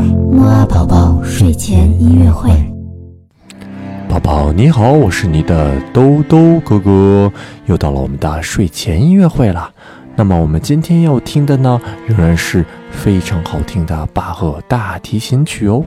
[0.00, 2.50] 木啊宝宝睡前音乐会，
[4.08, 7.30] 宝宝你好，我是你的兜兜哥哥，
[7.66, 9.70] 又到了我们的睡前音乐会了。
[10.16, 15.84] 那么我们今天要听的呢，仍然是非常好听的巴赫大提琴曲哦。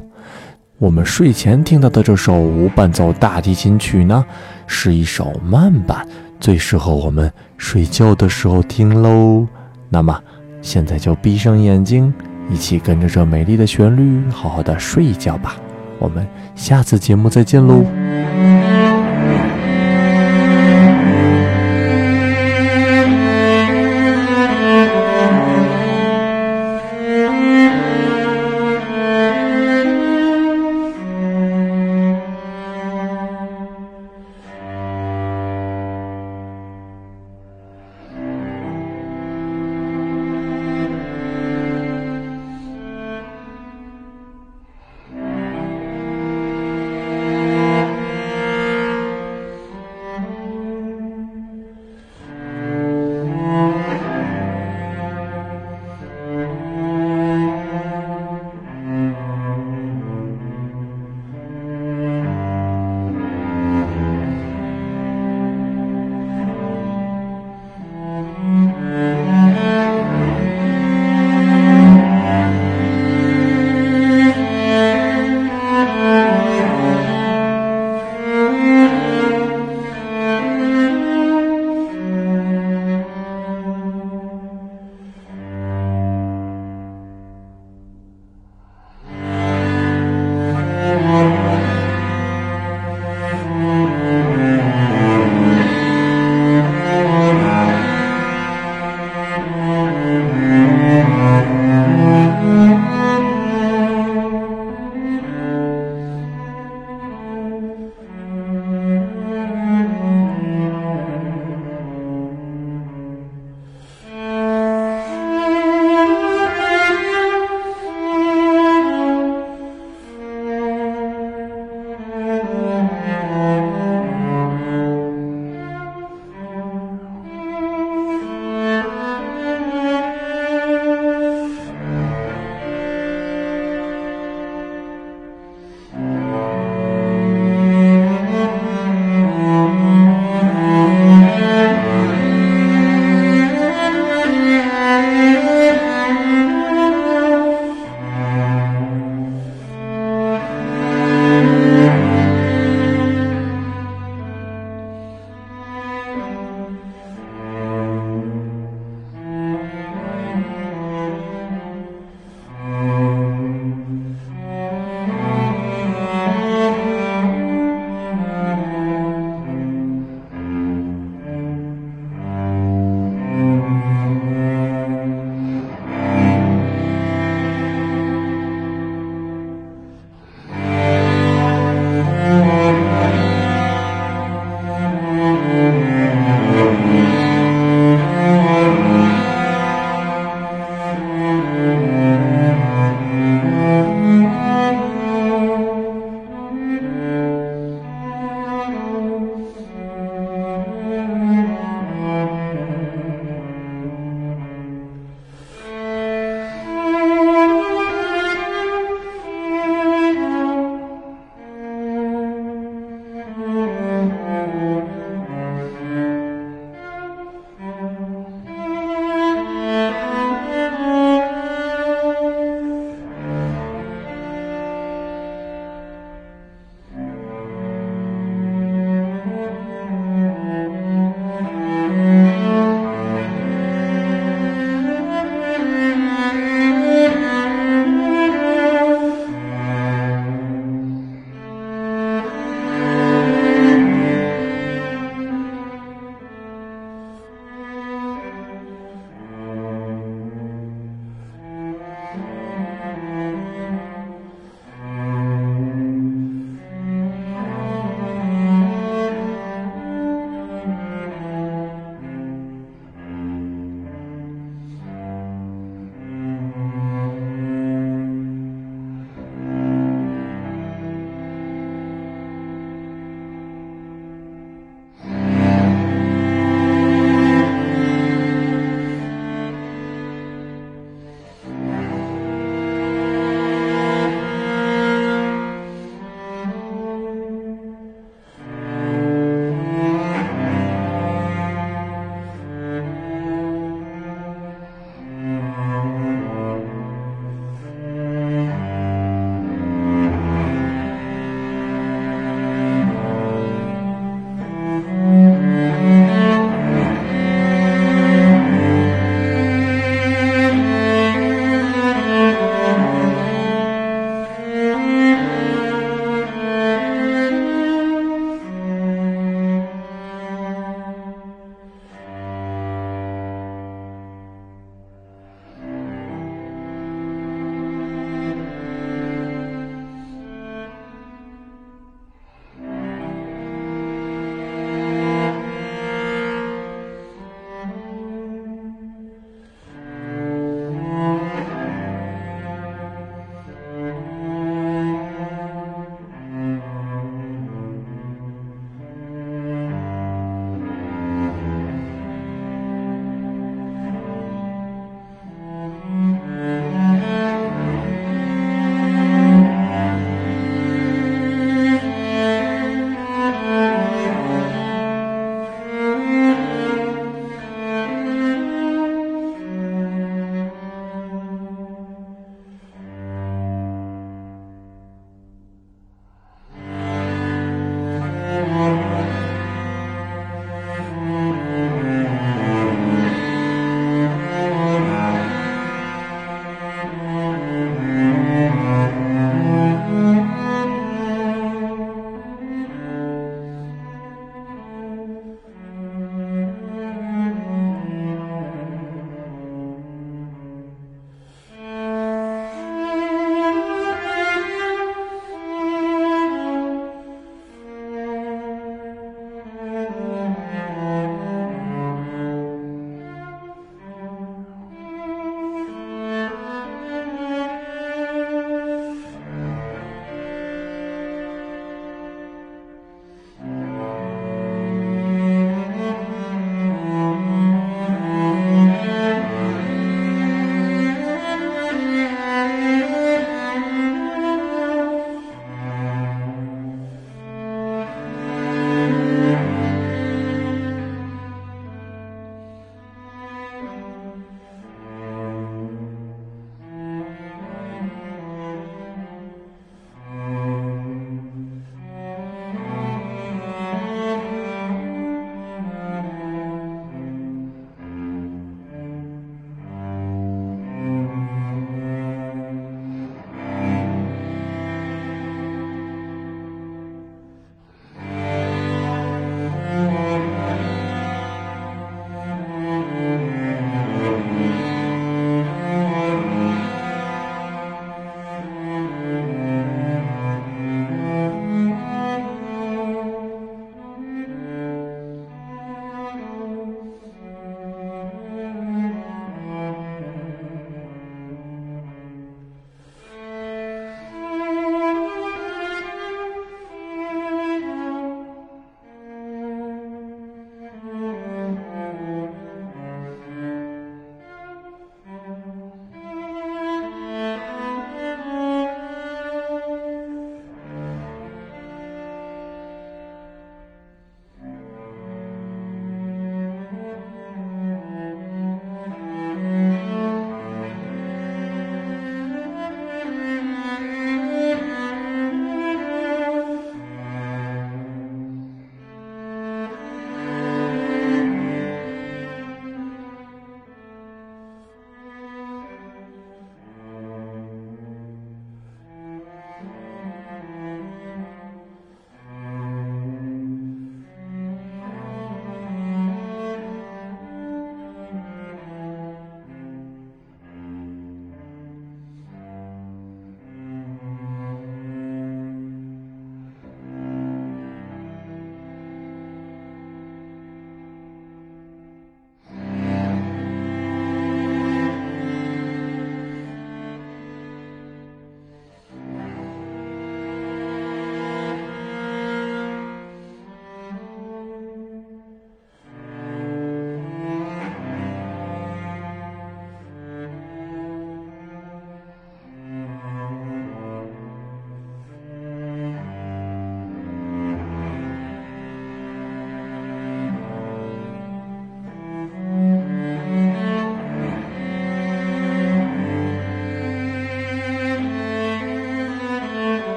[0.77, 4.23] 我们睡前听到的这首无伴奏大提琴曲呢，
[4.67, 6.07] 是一首慢板，
[6.39, 9.47] 最适合我们睡觉的时候听喽。
[9.89, 10.19] 那么
[10.61, 12.13] 现在就闭上眼睛，
[12.53, 15.55] 一起跟着这美丽的旋律，好好的睡一觉吧。
[15.97, 16.25] 我们
[16.55, 17.83] 下次节目再见喽。